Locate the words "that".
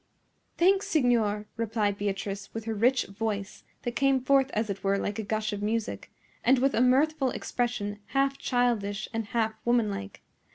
3.83-3.91